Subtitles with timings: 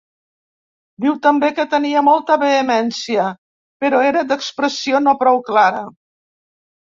[1.03, 3.27] Diu també que tenia molta vehemència,
[3.85, 5.85] però era d'expressió no prou clara.